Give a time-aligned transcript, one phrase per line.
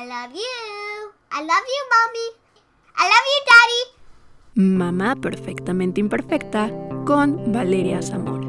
[0.00, 1.12] I love you.
[1.30, 2.28] I love you, mommy.
[2.96, 3.82] I love you, daddy.
[4.54, 6.70] Mamá perfectamente imperfecta
[7.04, 8.48] con Valeria Zamora.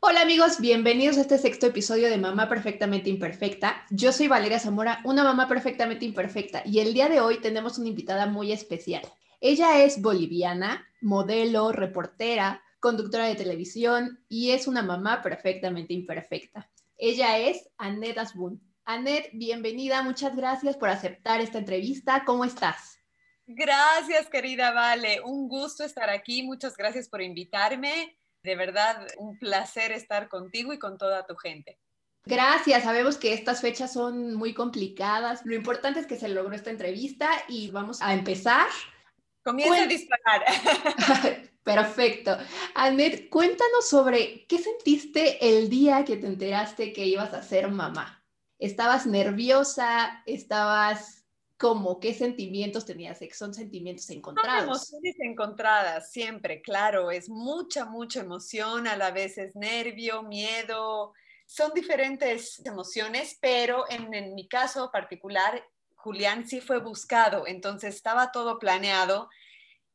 [0.00, 3.84] Hola amigos, bienvenidos a este sexto episodio de Mamá Perfectamente Imperfecta.
[3.90, 7.88] Yo soy Valeria Zamora, una mamá perfectamente imperfecta, y el día de hoy tenemos una
[7.88, 9.02] invitada muy especial.
[9.40, 16.70] Ella es boliviana, modelo, reportera, conductora de televisión y es una mamá perfectamente imperfecta.
[16.98, 18.60] Ella es Annette Asbun.
[18.84, 22.24] Annette, bienvenida, muchas gracias por aceptar esta entrevista.
[22.26, 22.98] ¿Cómo estás?
[23.46, 25.22] Gracias, querida Vale.
[25.22, 26.42] Un gusto estar aquí.
[26.42, 28.18] Muchas gracias por invitarme.
[28.42, 31.80] De verdad, un placer estar contigo y con toda tu gente.
[32.26, 35.40] Gracias, sabemos que estas fechas son muy complicadas.
[35.46, 38.68] Lo importante es que se logró esta entrevista y vamos a empezar.
[39.42, 40.44] Comienza a disparar.
[41.64, 42.36] Perfecto.
[42.74, 48.22] Annette, cuéntanos sobre qué sentiste el día que te enteraste que ibas a ser mamá.
[48.58, 50.22] ¿Estabas nerviosa?
[50.26, 51.24] ¿Estabas
[51.56, 53.18] como qué sentimientos tenías?
[53.32, 54.60] Son sentimientos encontrados.
[54.60, 57.10] Son emociones encontradas, siempre, claro.
[57.10, 61.14] Es mucha, mucha emoción, a la vez es nervio, miedo.
[61.46, 68.32] Son diferentes emociones, pero en, en mi caso particular, Julián sí fue buscado, entonces estaba
[68.32, 69.30] todo planeado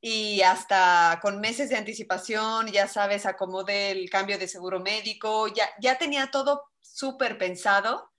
[0.02, 5.70] y hasta con meses de anticipación, ya sabes, acomodé el cambio de seguro médico, ya,
[5.82, 8.12] ya tenía todo súper pensado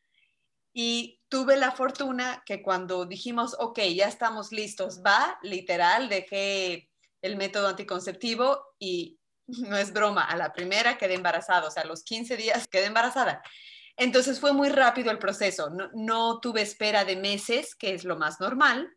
[0.73, 6.91] y tuve la fortuna que cuando dijimos, ok, ya estamos listos, va, literal, dejé
[7.23, 11.87] el método anticonceptivo y no es broma, a la primera quedé embarazada, o sea, a
[11.87, 13.43] los 15 días quedé embarazada.
[13.97, 18.17] Entonces fue muy rápido el proceso, no, no tuve espera de meses, que es lo
[18.17, 18.95] más normal,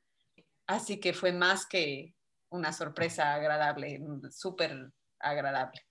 [0.67, 2.13] así que fue más que,
[2.53, 3.99] una sorpresa agradable,
[4.31, 5.81] súper agradable.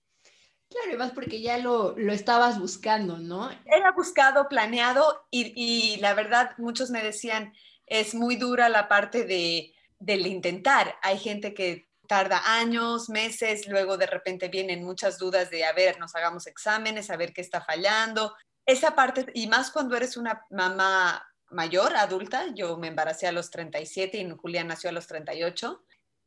[0.69, 3.51] Claro, y más porque ya lo, lo, estabas buscando, ¿no?
[3.65, 7.53] Era buscado, planeado y, y, la verdad muchos me decían,
[7.85, 10.95] es muy dura la parte de, del intentar.
[11.03, 15.99] Hay gente que tarda años, meses, luego de repente vienen muchas dudas de, a ver,
[15.99, 18.35] nos hagamos exámenes, a ver qué está fallando.
[18.65, 23.51] Esa parte, y más cuando eres una mamá mayor, adulta, yo me embaracé a los
[23.51, 25.83] 37 y Julián nació a los 38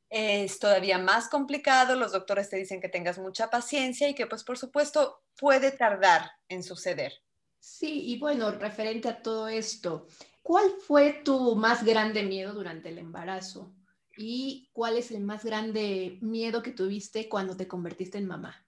[0.09, 4.45] es todavía más complicado, los doctores te dicen que tengas mucha paciencia y que pues
[4.45, 7.13] por supuesto puede tardar en suceder.
[7.59, 10.07] Sí, y bueno, referente a todo esto,
[10.43, 13.75] ¿cuál fue tu más grande miedo durante el embarazo?
[14.17, 18.67] ¿Y cuál es el más grande miedo que tuviste cuando te convertiste en mamá?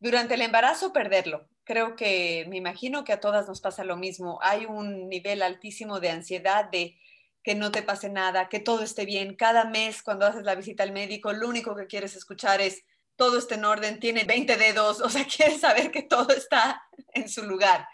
[0.00, 1.48] Durante el embarazo, perderlo.
[1.62, 4.38] Creo que me imagino que a todas nos pasa lo mismo.
[4.42, 6.98] Hay un nivel altísimo de ansiedad, de
[7.44, 9.36] que no te pase nada, que todo esté bien.
[9.36, 12.82] Cada mes cuando haces la visita al médico, lo único que quieres escuchar es
[13.16, 16.82] todo está en orden, tiene 20 dedos, o sea, quieres saber que todo está
[17.12, 17.86] en su lugar.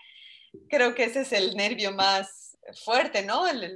[0.68, 3.52] Creo que ese es el nervio más fuerte, ¿no?
[3.52, 3.68] La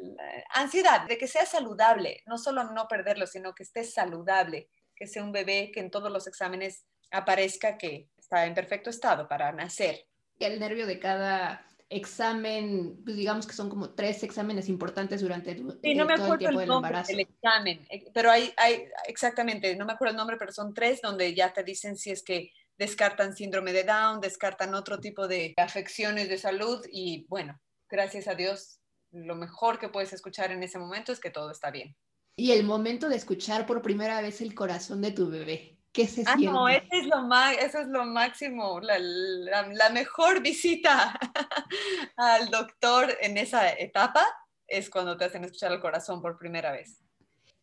[0.51, 5.25] ansiedad de que sea saludable, no solo no perderlo, sino que esté saludable, que sea
[5.25, 10.07] un bebé que en todos los exámenes aparezca que está en perfecto estado para nacer.
[10.39, 15.79] El nervio de cada examen, pues digamos que son como tres exámenes importantes durante el,
[15.83, 17.13] sí, no me todo el tiempo el del embarazo.
[17.13, 21.01] El examen, eh, pero hay, hay, exactamente, no me acuerdo el nombre, pero son tres
[21.01, 25.55] donde ya te dicen si es que descartan síndrome de Down, descartan otro tipo de
[25.57, 28.81] afecciones de salud y bueno, gracias a Dios,
[29.13, 31.97] lo mejor que puedes escuchar en ese momento es que todo está bien.
[32.37, 35.74] Y el momento de escuchar por primera vez el corazón de tu bebé.
[35.95, 37.25] ¿Qué se ah, No, eso es lo,
[37.61, 41.17] eso es lo máximo, la, la, mejor visita
[42.17, 44.27] al doctor en esa etapa
[44.67, 47.01] es cuando te hacen escuchar el corazón por primera vez.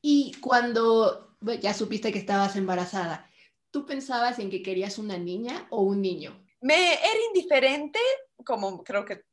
[0.01, 3.29] Y cuando ya supiste que estabas embarazada,
[3.69, 6.41] ¿tú pensabas en que querías una niña o un niño?
[6.61, 7.99] Me era indiferente,
[8.45, 9.25] como creo que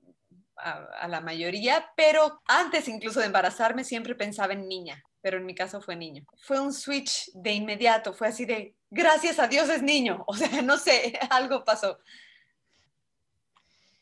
[0.56, 0.72] a,
[1.02, 5.54] a la mayoría, pero antes incluso de embarazarme siempre pensaba en niña pero en mi
[5.54, 6.24] caso fue niño.
[6.38, 10.62] Fue un switch de inmediato, fue así de, gracias a Dios es niño, o sea,
[10.62, 11.98] no sé, algo pasó.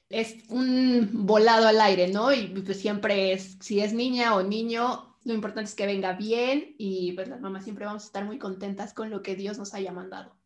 [0.09, 2.33] Es un volado al aire, ¿no?
[2.33, 6.77] Y pues siempre es, si es niña o niño, lo importante es que venga bien
[6.79, 9.75] y pues las mamás siempre vamos a estar muy contentas con lo que Dios nos
[9.75, 10.37] haya mandado.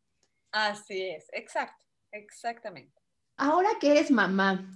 [0.53, 2.99] Así es, exacto, exactamente.
[3.37, 4.67] Ahora que eres mamá,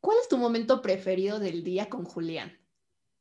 [0.00, 2.58] ¿cuál es tu momento preferido del día con Julián?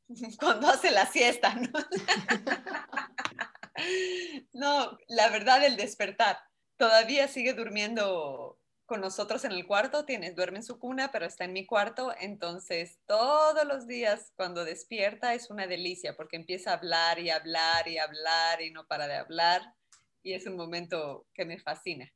[0.40, 1.72] cuando hace la siesta, ¿no?
[4.54, 6.38] no, la verdad, el despertar.
[6.78, 11.46] Todavía sigue durmiendo con nosotros en el cuarto, tiene, duerme en su cuna, pero está
[11.46, 16.76] en mi cuarto, entonces todos los días cuando despierta es una delicia porque empieza a
[16.76, 19.74] hablar y hablar y hablar y no para de hablar
[20.22, 22.12] y es un momento que me fascina.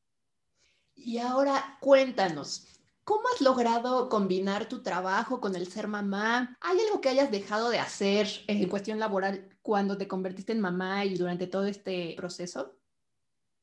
[0.95, 2.76] Y ahora cuéntanos,
[3.07, 6.57] ¿Cómo has logrado combinar tu trabajo con el ser mamá?
[6.59, 11.06] ¿Hay algo que hayas dejado de hacer en cuestión laboral cuando te convertiste en mamá
[11.06, 12.77] y durante todo este proceso?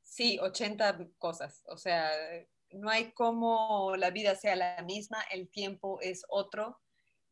[0.02, 1.62] Sí, 80 cosas.
[1.66, 2.10] O sea,
[2.70, 6.80] no hay como la vida sea la misma, el tiempo es otro.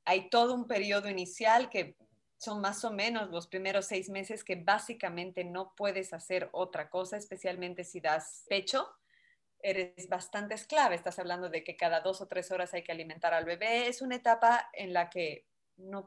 [0.04, 1.96] Hay todo un periodo inicial que
[2.36, 7.16] son más o menos los primeros seis meses que básicamente no puedes hacer otra cosa,
[7.16, 8.86] especialmente si das pecho
[9.62, 10.94] eres bastante esclava.
[10.94, 13.88] Estás hablando de que cada dos o tres horas hay que alimentar al bebé.
[13.88, 16.06] Es una etapa en la que no,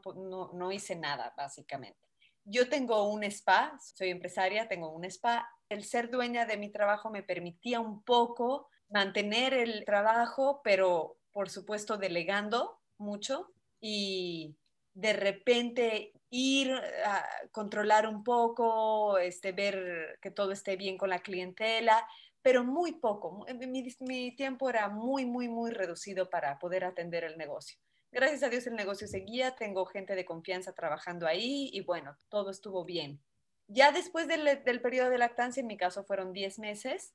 [0.52, 1.98] no, hice nada, básicamente.
[2.44, 5.48] Yo tengo un spa, soy empresaria, tengo un spa.
[5.68, 11.50] El ser dueña de mi trabajo me permitía un poco mantener el trabajo, pero por
[11.50, 14.56] supuesto delegando mucho y
[14.94, 21.18] de repente ir a controlar un poco, este, ver que todo esté bien con la
[21.18, 22.06] clientela
[22.46, 23.44] pero muy poco.
[23.58, 27.76] Mi, tiempo era muy, muy, muy reducido para poder atender el negocio.
[28.12, 32.52] Gracias a Dios el negocio seguía, tengo gente de confianza trabajando ahí y bueno, todo
[32.52, 33.20] estuvo bien.
[33.66, 37.14] Ya después del, del periodo de lactancia, en mi caso fueron 10 meses,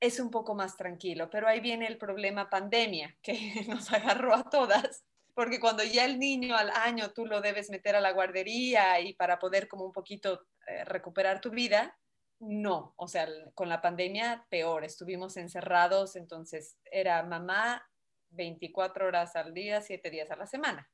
[0.00, 4.50] es un poco más tranquilo, pero ahí viene el problema pandemia que nos agarró a
[4.50, 5.04] todas,
[5.34, 9.14] porque cuando ya el niño al año tú lo debes meter a la guardería y
[9.14, 11.96] para poder como un poquito eh, recuperar tu vida,
[12.46, 17.82] no, o sea, con la pandemia peor, estuvimos encerrados, entonces era mamá
[18.30, 20.90] 24 horas al día, 7 días a la semana.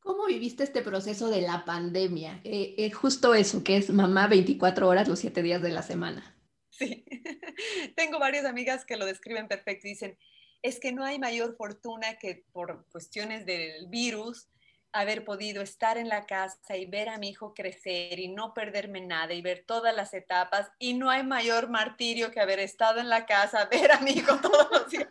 [0.00, 2.40] ¿Cómo viviste este proceso de la pandemia?
[2.42, 6.36] Eh, eh, justo eso, que es mamá 24 horas los 7 días de la semana.
[6.70, 7.04] Sí,
[7.96, 10.18] tengo varias amigas que lo describen perfecto y dicen,
[10.62, 14.48] es que no hay mayor fortuna que por cuestiones del virus
[14.92, 19.00] haber podido estar en la casa y ver a mi hijo crecer y no perderme
[19.00, 20.70] nada y ver todas las etapas.
[20.78, 24.36] Y no hay mayor martirio que haber estado en la casa, ver a mi hijo
[24.38, 25.08] todos los días.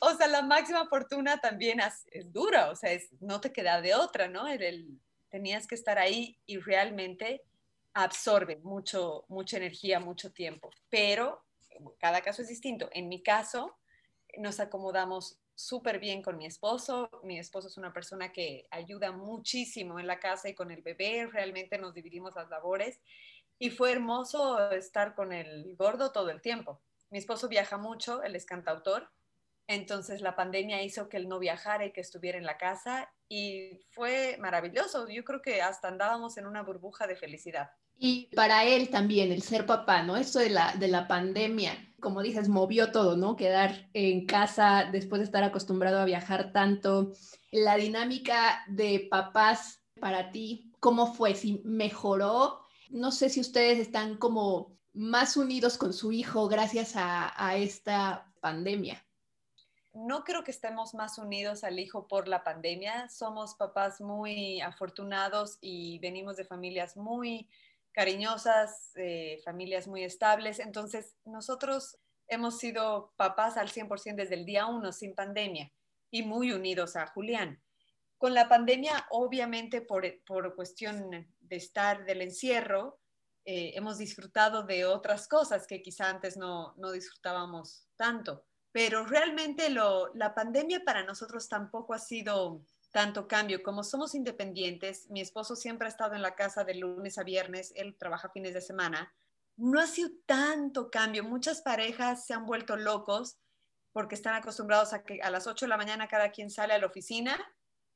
[0.00, 3.94] o sea, la máxima fortuna también es, dura, o sea, es, no te queda de
[3.94, 4.46] otra, ¿no?
[5.30, 7.42] tenías que estar ahí y realmente
[7.92, 10.70] absorbe mucho, mucha energía, mucho tiempo.
[10.88, 11.44] Pero
[11.98, 12.88] cada caso es distinto.
[12.92, 13.76] En mi caso,
[14.38, 17.10] nos acomodamos súper bien con mi esposo.
[17.24, 21.26] Mi esposo es una persona que ayuda muchísimo en la casa y con el bebé.
[21.26, 23.00] Realmente nos dividimos las labores.
[23.58, 26.80] Y fue hermoso estar con el gordo todo el tiempo.
[27.10, 29.10] Mi esposo viaja mucho, él es cantautor.
[29.66, 33.80] Entonces la pandemia hizo que él no viajara y que estuviera en la casa y
[33.90, 35.08] fue maravilloso.
[35.08, 37.72] Yo creo que hasta andábamos en una burbuja de felicidad.
[37.96, 40.16] Y para él también, el ser papá, ¿no?
[40.16, 43.36] Esto de la, de la pandemia, como dices, movió todo, ¿no?
[43.36, 47.12] Quedar en casa después de estar acostumbrado a viajar tanto.
[47.50, 51.34] La dinámica de papás para ti, ¿cómo fue?
[51.34, 52.60] ¿Si mejoró?
[52.90, 58.32] No sé si ustedes están como más unidos con su hijo gracias a, a esta
[58.40, 59.04] pandemia.
[59.92, 63.08] No creo que estemos más unidos al hijo por la pandemia.
[63.08, 67.48] Somos papás muy afortunados y venimos de familias muy
[67.92, 70.58] cariñosas, eh, familias muy estables.
[70.58, 71.98] Entonces, nosotros
[72.28, 75.72] hemos sido papás al 100% desde el día uno, sin pandemia,
[76.10, 77.62] y muy unidos a Julián.
[78.18, 82.98] Con la pandemia, obviamente, por, por cuestión de estar del encierro,
[83.44, 88.44] eh, hemos disfrutado de otras cosas que quizá antes no, no disfrutábamos tanto.
[88.72, 93.62] Pero realmente lo, la pandemia para nosotros tampoco ha sido tanto cambio.
[93.62, 97.72] Como somos independientes, mi esposo siempre ha estado en la casa de lunes a viernes,
[97.76, 99.14] él trabaja fines de semana.
[99.56, 101.24] No ha sido tanto cambio.
[101.24, 103.38] Muchas parejas se han vuelto locos
[103.92, 106.78] porque están acostumbrados a que a las 8 de la mañana cada quien sale a
[106.78, 107.38] la oficina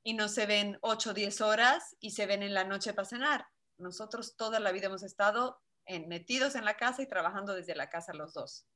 [0.03, 3.07] y no se ven 8 o 10 horas y se ven en la noche para
[3.07, 3.47] cenar.
[3.79, 5.61] Nosotros toda la vida hemos estado
[6.07, 8.67] metidos en la casa y trabajando desde la casa los dos.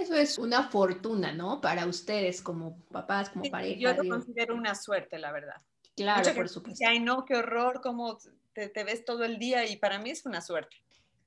[0.00, 1.60] Eso es una fortuna, ¿no?
[1.60, 3.78] Para ustedes como papás, como pareja.
[3.78, 5.60] Yo lo considero una suerte, la verdad.
[5.96, 6.84] Claro, por supuesto.
[6.86, 8.18] Ay, no, qué horror, cómo
[8.52, 10.76] te, te, ves todo el día y para mí es una suerte.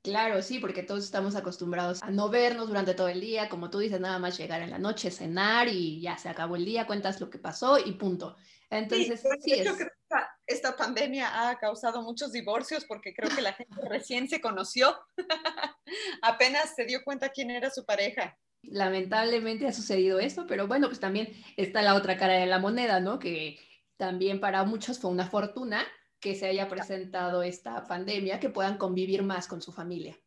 [0.03, 3.79] Claro, sí, porque todos estamos acostumbrados a no vernos durante todo el día, como tú
[3.79, 7.19] dices, nada más llegar en la noche, cenar y ya se acabó el día, cuentas
[7.19, 8.37] lo que pasó y punto.
[8.69, 10.15] Entonces, sí, Yo creo que
[10.47, 14.95] esta pandemia ha causado muchos divorcios porque creo que la gente recién se conoció,
[16.21, 18.37] apenas se dio cuenta quién era su pareja.
[18.63, 22.99] Lamentablemente ha sucedido eso, pero bueno, pues también está la otra cara de la moneda,
[22.99, 23.19] ¿no?
[23.19, 23.59] Que
[23.97, 25.85] también para muchos fue una fortuna
[26.19, 30.17] que se haya presentado esta pandemia, que puedan convivir más con su familia.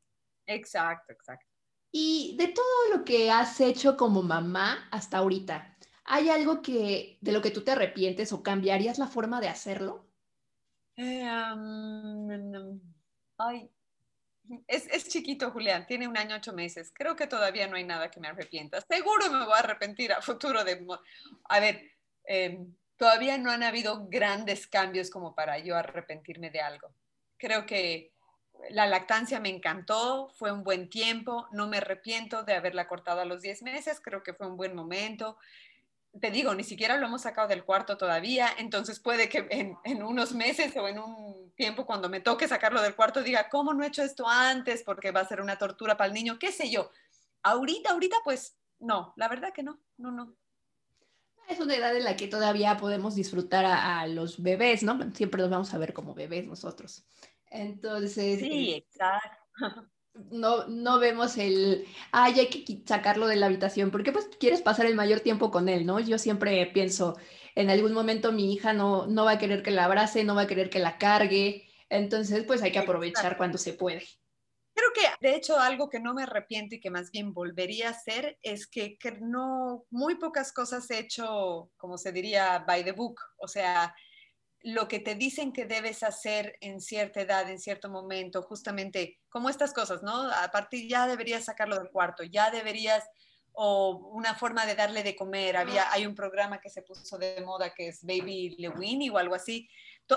[0.46, 1.46] Exacto, exacto.
[1.92, 7.32] Y de todo lo que has hecho como mamá hasta ahorita, ¿hay algo que de
[7.32, 10.06] lo que tú te arrepientes o cambiarías la forma de hacerlo?
[10.96, 11.22] Eh,
[13.38, 13.70] ay,
[14.66, 16.92] Es, es, chiquito, Julián, tiene un año, ocho meses.
[16.94, 18.80] Creo que todavía no hay nada que me arrepienta.
[18.80, 20.86] Seguro me voy a arrepentir a futuro de...
[21.48, 21.90] A ver,
[22.26, 22.58] eh,
[22.96, 26.94] todavía no han habido grandes cambios como para yo arrepentirme de algo.
[27.38, 28.12] Creo que
[28.70, 33.24] la lactancia me encantó, fue un buen tiempo, no me arrepiento de haberla cortado a
[33.24, 35.38] los 10 meses, creo que fue un buen momento.
[36.20, 40.02] Te digo, ni siquiera lo hemos sacado del cuarto todavía, entonces puede que en, en
[40.02, 43.82] unos meses o en un tiempo cuando me toque sacarlo del cuarto diga, ¿cómo no
[43.82, 44.82] he hecho esto antes?
[44.82, 46.90] Porque va a ser una tortura para el niño, qué sé yo.
[47.42, 50.36] Ahorita, ahorita, pues no, la verdad que no, no, no.
[51.48, 54.98] Es una edad en la que todavía podemos disfrutar a, a los bebés, ¿no?
[55.14, 57.04] Siempre los vamos a ver como bebés nosotros.
[57.50, 58.40] Entonces.
[58.40, 59.90] Sí, exacto.
[60.14, 64.86] No, no vemos el, ay, hay que sacarlo de la habitación, porque pues quieres pasar
[64.86, 66.00] el mayor tiempo con él, ¿no?
[66.00, 67.16] Yo siempre pienso,
[67.54, 70.42] en algún momento mi hija no, no va a querer que la abrace, no va
[70.42, 74.06] a querer que la cargue, entonces pues hay que aprovechar cuando se puede.
[74.74, 77.92] Creo que, de hecho, algo que no me arrepiento y que más bien volvería a
[77.92, 82.92] hacer es que, que no, muy pocas cosas he hecho, como se diría, by the
[82.92, 83.94] book, o sea,
[84.62, 89.48] lo que te dicen que debes hacer en cierta edad, en cierto momento, justamente como
[89.48, 90.30] estas cosas, ¿no?
[90.30, 93.04] A partir ya deberías sacarlo del cuarto, ya deberías,
[93.52, 97.40] o una forma de darle de comer, había, hay un programa que se puso de
[97.40, 99.68] moda que es Baby Lewini o algo así.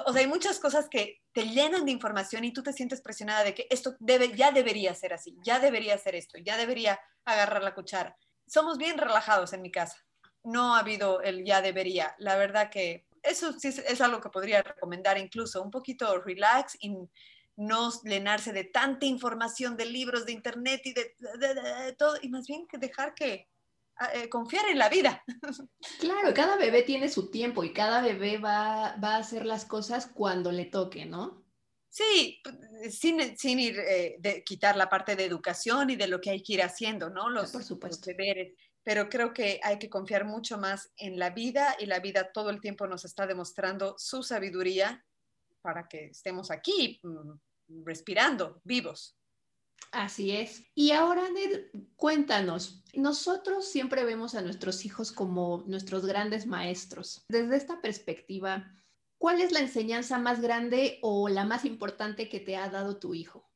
[0.06, 3.44] O sea, hay muchas cosas que te llenan de información y tú te sientes presionada
[3.44, 7.64] de que esto debe, ya debería ser así, ya debería ser esto, ya debería agarrar
[7.64, 8.18] la cuchara.
[8.48, 9.98] Somos bien relajados en mi casa.
[10.44, 12.16] No ha habido el ya debería.
[12.20, 16.78] La verdad que eso sí es, es, algo que podría recomendar incluso, un poquito relax
[16.80, 16.96] y
[17.58, 22.18] no llenarse de tanta información de libros, de internet y de, de, de, de todo,
[22.22, 23.48] y más bien que dejar que
[24.14, 25.24] eh, confiar en la vida.
[26.00, 30.08] Claro, cada bebé tiene su tiempo y cada bebé va, va a hacer las cosas
[30.08, 31.44] cuando le toque, ¿no?
[31.90, 32.42] Sí,
[32.90, 36.44] sin, sin ir eh, de quitar la parte de educación y de lo que hay
[36.44, 37.30] que ir haciendo, ¿no?
[37.30, 38.10] Los, Por supuesto.
[38.10, 38.54] los deberes
[38.86, 42.52] pero creo que hay que confiar mucho más en la vida y la vida todo
[42.52, 45.04] el tiempo nos está demostrando su sabiduría
[45.62, 49.18] para que estemos aquí mm, respirando, vivos.
[49.92, 50.64] Así es.
[50.76, 51.66] Y ahora, Ned,
[51.96, 57.26] cuéntanos, nosotros siempre vemos a nuestros hijos como nuestros grandes maestros.
[57.28, 58.72] Desde esta perspectiva,
[59.18, 63.16] ¿cuál es la enseñanza más grande o la más importante que te ha dado tu
[63.16, 63.50] hijo?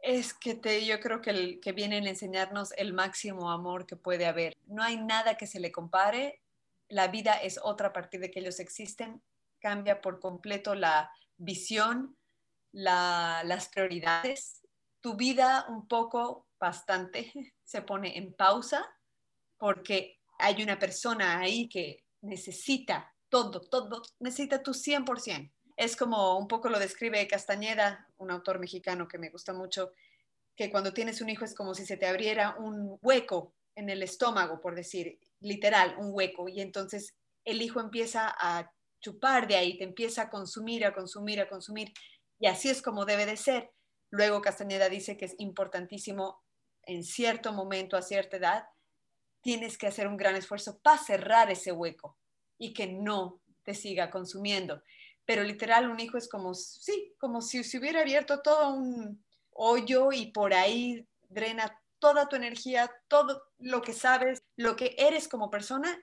[0.00, 3.96] Es que te, yo creo que, el, que vienen a enseñarnos el máximo amor que
[3.96, 4.56] puede haber.
[4.66, 6.40] No hay nada que se le compare.
[6.88, 9.22] La vida es otra a partir de que ellos existen.
[9.60, 12.16] Cambia por completo la visión,
[12.72, 14.62] la, las prioridades.
[15.00, 17.32] Tu vida un poco, bastante,
[17.64, 18.86] se pone en pausa
[19.58, 26.48] porque hay una persona ahí que necesita todo, todo, necesita tu 100% es como un
[26.48, 29.92] poco lo describe Castañeda, un autor mexicano que me gusta mucho,
[30.56, 34.02] que cuando tienes un hijo es como si se te abriera un hueco en el
[34.02, 39.78] estómago, por decir, literal, un hueco, y entonces el hijo empieza a chupar de ahí,
[39.78, 41.92] te empieza a consumir, a consumir, a consumir,
[42.40, 43.70] y así es como debe de ser.
[44.10, 46.42] Luego Castañeda dice que es importantísimo
[46.86, 48.64] en cierto momento, a cierta edad,
[49.42, 52.18] tienes que hacer un gran esfuerzo para cerrar ese hueco
[52.58, 54.82] y que no te siga consumiendo
[55.28, 60.10] pero literal un hijo es como, sí, como si se hubiera abierto todo un hoyo
[60.10, 65.50] y por ahí drena toda tu energía, todo lo que sabes, lo que eres como
[65.50, 66.02] persona,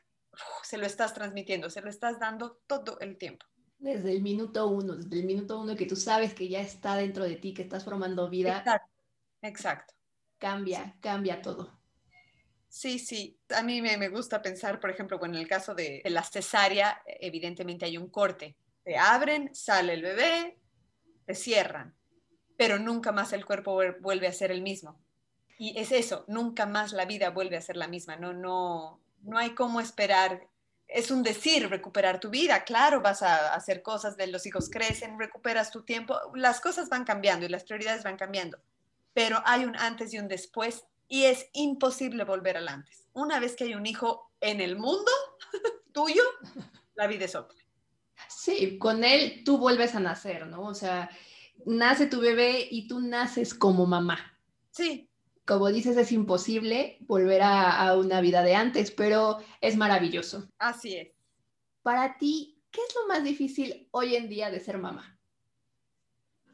[0.62, 3.48] se lo estás transmitiendo, se lo estás dando todo el tiempo.
[3.80, 7.24] Desde el minuto uno, desde el minuto uno que tú sabes que ya está dentro
[7.24, 8.60] de ti, que estás formando vida.
[8.60, 8.92] Exacto,
[9.42, 9.94] exacto.
[10.38, 11.76] Cambia, cambia todo.
[12.70, 13.40] Sí, sí.
[13.58, 17.02] A mí me, me, gusta pensar, por ejemplo, en el caso de, de la cesárea,
[17.08, 18.56] evidentemente hay un corte,
[18.86, 20.60] te abren, sale el bebé,
[21.26, 21.98] te cierran,
[22.56, 25.04] pero nunca más el cuerpo vuelve a ser el mismo.
[25.58, 29.38] Y es eso, nunca más la vida vuelve a ser la misma, no, no, no
[29.38, 30.48] hay cómo esperar.
[30.88, 35.18] Es un decir recuperar tu vida, claro, vas a hacer cosas de los hijos crecen,
[35.18, 38.60] recuperas tu tiempo, las cosas van cambiando y las prioridades van cambiando,
[39.14, 43.08] pero hay un antes y un después y es imposible volver al antes.
[43.14, 45.12] Una vez que hay un hijo en el mundo
[45.92, 46.24] tuyo,
[46.94, 47.65] la vida es otra.
[48.30, 50.64] Sí, con él tú vuelves a nacer, ¿no?
[50.64, 51.10] O sea,
[51.66, 54.40] nace tu bebé y tú naces como mamá.
[54.72, 55.10] Sí.
[55.46, 60.50] Como dices, es imposible volver a, a, una vida de antes, pero es maravilloso.
[60.58, 61.10] Así es.
[61.84, 65.16] Para ti, ¿qué es lo más difícil hoy en día de ser mamá?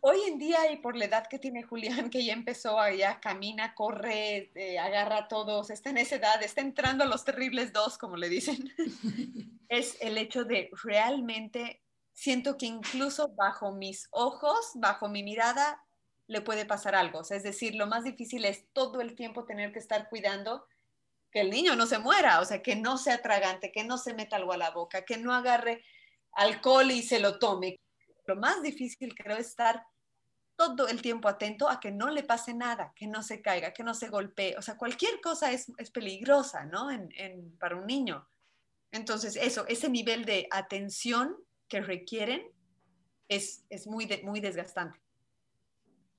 [0.04, 3.76] Hoy en día y por la edad que tiene Julián, que ya empezó, ya camina,
[3.76, 8.00] corre, eh, agarra a todos, está en esa edad, está entrando a los terribles dos,
[8.00, 8.74] como le dicen,
[9.72, 15.82] es el hecho de realmente siento que incluso bajo mis ojos, bajo mi mirada,
[16.28, 17.22] le puede pasar algo.
[17.22, 20.68] Es decir, lo más difícil es todo el tiempo tener que estar cuidando
[21.32, 24.14] que el niño no se muera, o sea, que no sea tragante, que no se
[24.14, 25.86] meta algo a la boca, que no agarre
[26.34, 27.80] alcohol y se lo tome.
[28.28, 29.86] Lo más difícil creo es estar
[30.58, 33.84] todo el tiempo atento a que no le pase nada, que no se caiga, que
[33.84, 34.58] no se golpee.
[34.58, 36.92] O sea, cualquier cosa es, peligrosa, ¿no?
[36.92, 38.28] En, para un niño.
[38.92, 41.36] Entonces, eso, ese nivel de atención
[41.68, 42.52] que requieren
[43.30, 45.00] es, es muy, muy desgastante.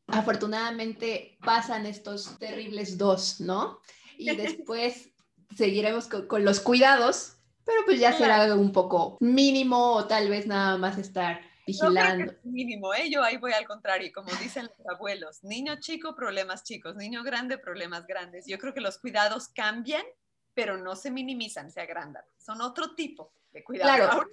[0.07, 3.81] Afortunadamente pasan estos terribles dos, ¿no?
[4.17, 5.11] Y después
[5.57, 10.79] seguiremos con los cuidados, pero pues ya será un poco mínimo o tal vez nada
[10.79, 12.35] más estar vigilando.
[12.43, 13.11] mínimo, ¿eh?
[13.11, 17.59] yo ahí voy al contrario, como dicen los abuelos, niño chico, problemas chicos, niño grande,
[17.59, 18.47] problemas grandes.
[18.47, 20.05] Yo creo que los cuidados cambian,
[20.55, 22.25] pero no se minimizan, se agrandan.
[22.39, 23.97] Son otro tipo de cuidados.
[23.97, 24.29] Claro.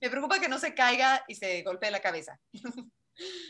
[0.00, 2.40] me preocupa que no se caiga y se golpee la cabeza.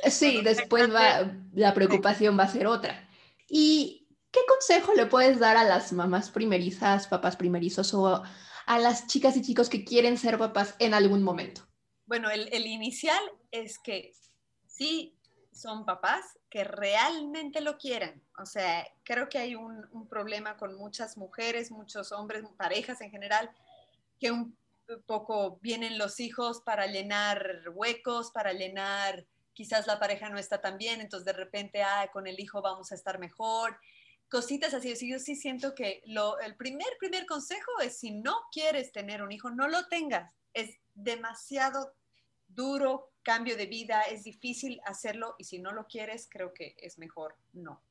[0.08, 3.08] Sí, después va, la preocupación va a ser otra.
[3.48, 8.24] ¿Y qué consejo le puedes dar a las mamás primerizas, papás primerizos o
[8.66, 11.62] a las chicas y chicos que quieren ser papás en algún momento?
[12.06, 13.22] Bueno, el, inicial
[13.52, 14.12] es que
[14.66, 15.16] sí
[15.60, 18.22] son papás que realmente lo quieren.
[18.38, 23.50] O sea, creo que hay un, problema con muchas mujeres, muchos hombres, parejas en general,
[24.18, 24.56] que un
[25.06, 30.78] poco vienen los hijos para llenar huecos, para llenar, quizás la pareja no está tan
[30.78, 33.78] bien, entonces de repente, ah, con el hijo vamos a estar mejor
[34.30, 34.94] cositas así.
[35.10, 39.32] Yo sí siento que lo, el primer, primer consejo es si no quieres tener un
[39.32, 40.32] hijo, no lo tengas.
[40.54, 41.92] Es demasiado
[42.54, 46.98] duro cambio de vida, es difícil hacerlo y si no lo quieres, creo que es
[46.98, 47.82] mejor no.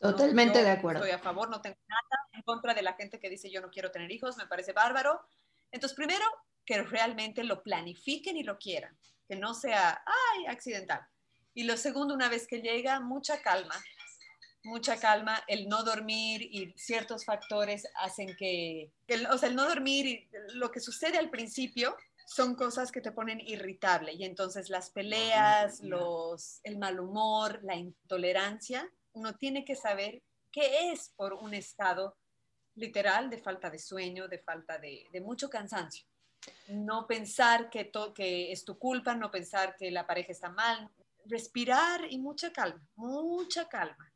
[0.00, 1.04] Totalmente de acuerdo.
[1.04, 3.70] Estoy a favor, no tengo nada en contra de la gente que dice yo no
[3.70, 5.20] quiero tener hijos, me parece bárbaro.
[5.72, 6.24] Entonces, primero,
[6.64, 8.96] que realmente lo planifiquen y lo quieran,
[9.26, 11.06] que no sea, ay, accidental.
[11.52, 13.74] Y lo segundo, una vez que llega, mucha calma,
[14.62, 18.92] mucha calma, el no dormir y ciertos factores hacen que,
[19.30, 21.96] o sea, el no dormir y lo que sucede al principio
[22.28, 27.74] son cosas que te ponen irritable y entonces las peleas, los, el mal humor, la
[27.74, 30.22] intolerancia, uno tiene que saber
[30.52, 32.18] qué es por un estado
[32.74, 36.06] literal de falta de sueño, de falta de, de mucho cansancio.
[36.68, 40.86] No pensar que, que es tu culpa, no pensar que la pareja está mal,
[41.24, 44.12] respirar y mucha calma, mucha calma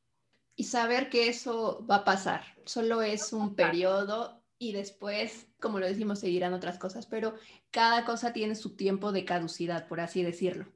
[0.55, 2.45] y saber que eso va a pasar.
[2.67, 7.35] Solo es un periodo y después, como lo decimos, seguirán otras cosas, pero
[7.73, 10.73] cada cosa tiene su tiempo de caducidad, por así decirlo.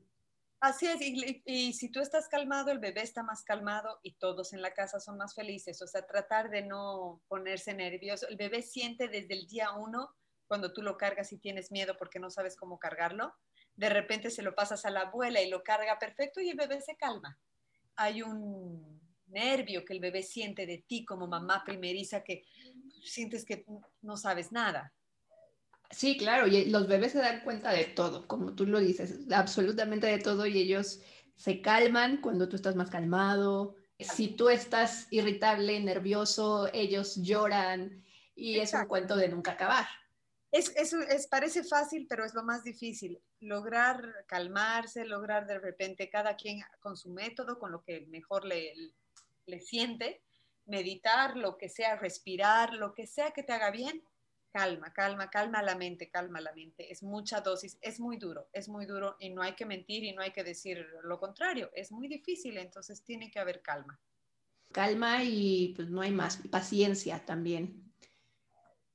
[0.59, 4.61] Así es, y, si tú estás calmado, el bebé está más calmado y todos en
[4.61, 5.81] la casa son más felices.
[5.83, 8.27] O sea, tratar de no ponerse nervioso.
[8.27, 10.11] El bebé siente desde el día uno,
[10.49, 13.37] cuando tú lo cargas y tienes miedo porque no sabes cómo cargarlo,
[13.77, 16.81] de repente se lo pasas a la abuela y lo carga perfecto y el bebé
[16.81, 17.39] se calma.
[17.95, 18.97] Hay un,
[19.29, 22.45] nervio que el bebé siente de ti como mamá primeriza que
[23.11, 23.65] sientes que
[24.03, 24.93] no sabes nada.
[25.91, 30.07] Sí, claro, y los bebés se dan cuenta de todo, como tú lo dices, absolutamente
[30.07, 31.01] de todo y ellos
[31.37, 33.77] se calman cuando tú estás más calmado.
[33.99, 39.87] Si tú estás irritable, nervioso, ellos lloran y es un cuento de nunca acabar.
[40.51, 43.21] Es, es, parece fácil, pero es lo más difícil.
[43.41, 48.73] Lograr calmarse, lograr de repente cada quien con su método, con lo que mejor le,
[49.47, 50.23] le siente,
[50.67, 54.03] meditar, lo que sea, respirar, lo que sea que te haga bien,
[54.53, 56.91] calma, calma, calma la mente, calma la mente.
[56.91, 60.13] Es mucha dosis, es muy duro, es muy duro y no hay que mentir y
[60.13, 64.01] no hay que decir lo contrario, es muy difícil, entonces tiene que haber calma.
[64.73, 67.93] Calma y pues no hay más, paciencia también.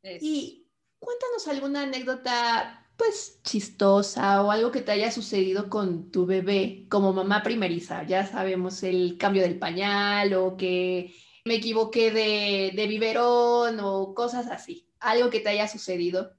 [0.03, 0.67] Y
[0.99, 7.13] cuéntanos alguna anécdota pues chistosa o algo que te haya sucedido con tu bebé como
[7.13, 8.03] mamá primeriza.
[8.03, 11.13] Ya sabemos el cambio del pañal o que
[11.45, 14.87] me equivoqué de, de biberón o cosas así.
[14.99, 16.35] Algo que te haya sucedido.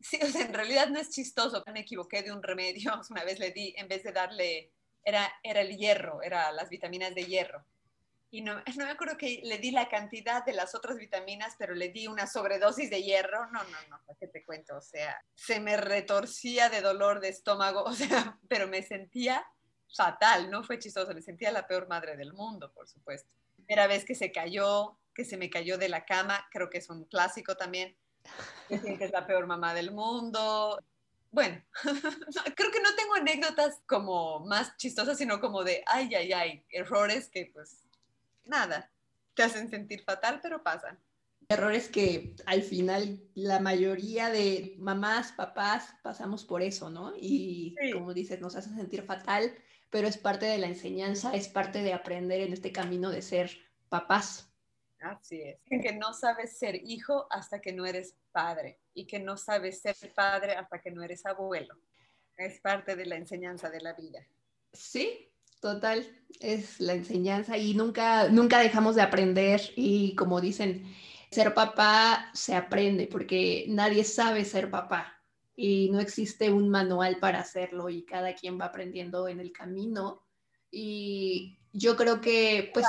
[0.00, 1.62] Sí, o sea, en realidad no es chistoso.
[1.72, 2.92] Me equivoqué de un remedio.
[3.10, 4.72] Una vez le di, en vez de darle,
[5.04, 7.64] era, era el hierro, era las vitaminas de hierro
[8.30, 11.74] y no, no, me acuerdo que le di la cantidad de las otras vitaminas, pero
[11.74, 13.46] le di una sobredosis de hierro.
[13.50, 14.76] No, no, no, ¿qué te cuento?
[14.76, 19.46] O sea, se me retorcía de dolor de estómago, o sea, pero me sentía
[19.96, 23.30] fatal, no fue chistoso, me sentía la peor madre del mundo, por supuesto.
[23.66, 26.88] Primera vez que se cayó, que se me cayó de la cama, creo que es
[26.88, 27.96] un clásico también,
[28.68, 30.78] que es la peor mamá del mundo.
[31.32, 31.60] Bueno,
[32.56, 37.28] creo que no tengo anécdotas como más chistosas, sino como de, ay, ay, ay, errores
[37.28, 37.86] que pues
[38.44, 38.90] nada,
[39.34, 40.98] te hacen sentir fatal, pero pasan.
[41.48, 47.12] Errores que al final la mayoría de mamás, papás pasamos por eso, ¿no?
[47.16, 49.52] Y como dices, nos hacen sentir fatal,
[49.96, 53.50] pero es parte de la enseñanza, es parte de aprender en este camino de ser
[53.88, 54.46] papás.
[55.00, 55.56] Así es.
[55.64, 59.96] Que no sabes ser hijo hasta que no eres padre y que no sabes ser
[60.14, 61.74] padre hasta que no eres abuelo.
[62.36, 64.18] Es parte de la enseñanza de la vida.
[64.74, 65.32] Sí,
[65.62, 66.06] total,
[66.40, 70.94] es la enseñanza y nunca, nunca dejamos de aprender y como dicen,
[71.30, 75.15] ser papá se aprende porque nadie sabe ser papá
[75.56, 80.22] y no existe un manual para hacerlo y cada quien va aprendiendo en el camino.
[80.70, 82.84] Y yo creo que, pues...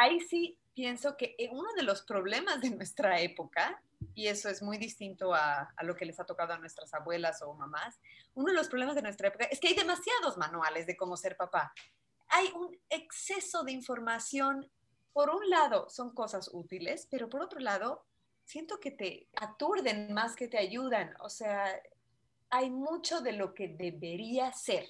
[0.00, 3.82] ahí sí pienso que eh, uno de los problemas de nuestra época,
[4.14, 7.42] y eso es muy distinto a, a, lo que les ha tocado a nuestras abuelas
[7.42, 8.00] o mamás,
[8.34, 11.36] uno de los problemas de nuestra época es que hay demasiados manuales de cómo ser
[11.36, 11.74] papá.
[12.28, 14.70] Hay un exceso de información.
[15.12, 18.04] Por un lado, son cosas útiles, pero por otro lado,
[18.44, 21.14] siento que te aturden más que te ayudan.
[21.20, 21.80] O sea,
[22.56, 24.86] hay mucho de lo que debería ser.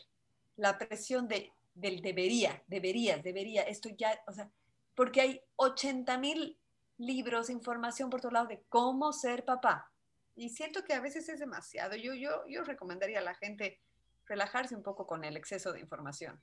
[0.56, 4.48] La presión de, del debería, debería, debería, esto ya, o sea,
[4.94, 6.56] porque hay 80 mil
[6.96, 9.90] libros, información por todos lado de cómo ser papá.
[10.36, 11.96] Y siento que a veces es demasiado.
[11.96, 13.80] Yo, yo, yo recomendaría a la gente
[14.26, 16.40] relajarse un poco con el exceso de información.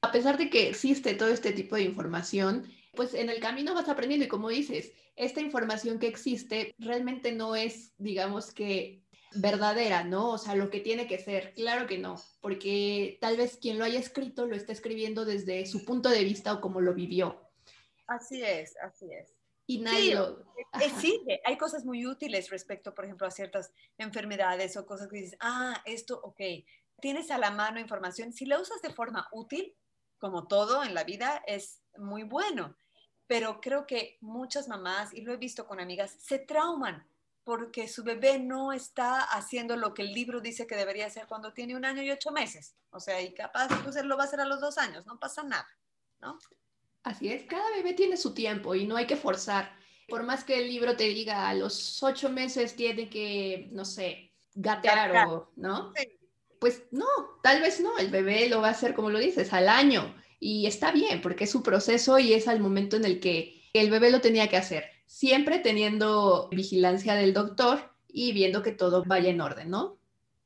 [0.00, 3.88] A pesar de que existe todo este tipo de información, pues en el camino vas
[3.88, 10.30] aprendiendo y como dices, esta información que existe realmente no es, digamos que verdadera, ¿no?
[10.30, 11.54] O sea, lo que tiene que ser.
[11.54, 15.84] Claro que no, porque tal vez quien lo haya escrito lo está escribiendo desde su
[15.84, 17.40] punto de vista o como lo vivió.
[18.06, 19.34] Así es, así es.
[19.66, 20.46] Y nadie lo...
[20.98, 25.36] sí, hay cosas muy útiles respecto, por ejemplo, a ciertas enfermedades o cosas que dices,
[25.40, 26.40] ah, esto, ok,
[27.00, 28.32] tienes a la mano información.
[28.32, 29.76] Si la usas de forma útil,
[30.18, 32.76] como todo en la vida, es muy bueno.
[33.26, 37.06] Pero creo que muchas mamás, y lo he visto con amigas, se trauman
[37.48, 41.54] porque su bebé no está haciendo lo que el libro dice que debería hacer cuando
[41.54, 42.74] tiene un año y ocho meses.
[42.90, 45.18] O sea, y capaz pues él lo va a hacer a los dos años, no
[45.18, 45.66] pasa nada,
[46.20, 46.38] ¿no?
[47.04, 49.74] Así es, cada bebé tiene su tiempo y no hay que forzar.
[50.10, 54.34] Por más que el libro te diga a los ocho meses tiene que, no sé,
[54.54, 55.94] gatear o, ¿no?
[56.60, 57.06] Pues no,
[57.42, 60.14] tal vez no, el bebé lo va a hacer como lo dices, al año.
[60.38, 63.90] Y está bien, porque es su proceso y es al momento en el que el
[63.90, 69.30] bebé lo tenía que hacer siempre teniendo vigilancia del doctor y viendo que todo vaya
[69.30, 69.98] en orden, ¿no?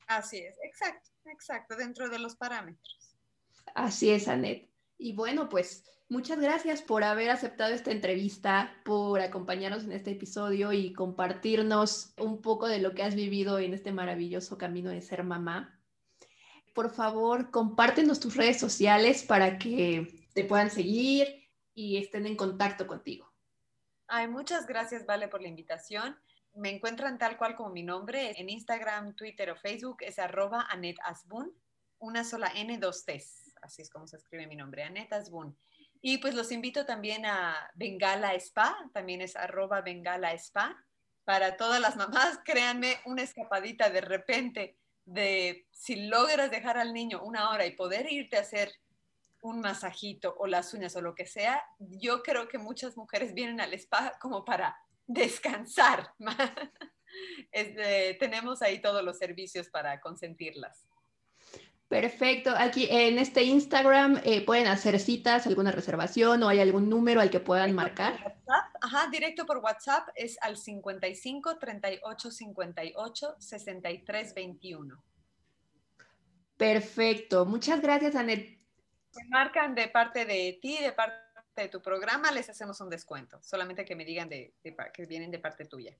[0.07, 3.17] Así es, exacto, exacto, dentro de los parámetros.
[3.75, 4.69] Así es, Anet.
[4.97, 10.71] Y bueno, pues muchas gracias por haber aceptado esta entrevista, por acompañarnos en este episodio
[10.71, 15.23] y compartirnos un poco de lo que has vivido en este maravilloso camino de ser
[15.23, 15.77] mamá.
[16.73, 22.87] Por favor, compártenos tus redes sociales para que te puedan seguir y estén en contacto
[22.87, 23.32] contigo.
[24.15, 26.15] Ay, muchas gracias, Vale, por la invitación.
[26.53, 30.97] Me encuentran tal cual como mi nombre en Instagram, Twitter o Facebook, es arroba Anet
[31.03, 31.51] Asbun,
[31.97, 33.55] una sola N, dos T's.
[33.63, 35.57] Así es como se escribe mi nombre, Anet Asbun.
[35.99, 40.77] Y pues los invito también a Bengala Spa, también es arroba Bengala Spa.
[41.23, 47.23] Para todas las mamás, créanme, una escapadita de repente de si logras dejar al niño
[47.23, 48.75] una hora y poder irte a hacer
[49.43, 53.59] un masajito o las uñas o lo que sea, yo creo que muchas mujeres vienen
[53.59, 54.75] al spa como para
[55.05, 56.13] descansar.
[58.19, 60.87] tenemos ahí todos los servicios para consentirlas.
[61.89, 62.51] Perfecto.
[62.57, 67.29] Aquí en este Instagram eh, pueden hacer citas, alguna reservación o hay algún número al
[67.29, 68.39] que puedan marcar.
[68.81, 75.03] Ajá, directo por WhatsApp es al 55 38 58 63 21.
[76.57, 77.45] Perfecto.
[77.45, 78.62] Muchas gracias, Anet
[79.15, 81.23] me marcan de parte de ti, de parte
[81.55, 83.39] de tu programa, les hacemos un descuento.
[83.41, 84.53] Solamente que me digan de,
[84.93, 85.95] que vienen de parte tuya.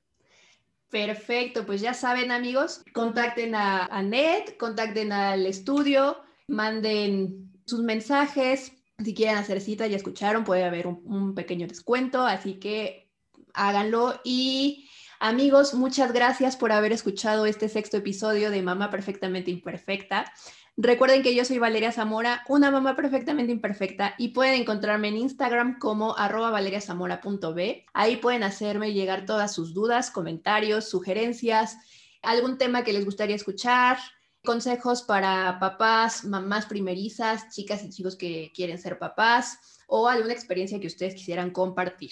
[0.89, 8.73] Perfecto, pues ya saben amigos, contacten a, Ned, contacten al estudio, manden sus mensajes.
[9.03, 13.09] Si quieren hacer cita, ya escucharon, puede haber un, un pequeño descuento, así que
[13.55, 14.19] háganlo.
[14.23, 14.87] Y
[15.19, 20.31] amigos, muchas gracias por haber escuchado este sexto episodio de Mamá Perfectamente Imperfecta.
[20.75, 25.77] Recuerden que yo soy Valeria Zamora, una mamá perfectamente imperfecta y pueden encontrarme en Instagram
[25.77, 27.85] como arroba valeriazamora.b.
[27.93, 31.77] Ahí pueden hacerme llegar todas sus dudas, comentarios, sugerencias,
[32.23, 33.97] algún tema que les gustaría escuchar,
[34.43, 40.79] consejos para papás, mamás primerizas, chicas y chicos que quieren ser papás o alguna experiencia
[40.79, 42.11] que ustedes quisieran compartir.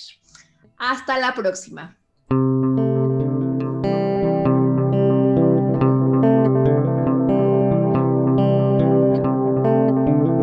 [0.78, 1.98] Hasta la próxima.